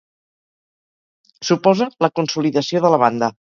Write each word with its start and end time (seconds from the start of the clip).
Suposa 1.51 1.89
la 2.07 2.11
consolidació 2.23 2.85
de 2.87 2.95
la 2.97 3.03
banda. 3.07 3.33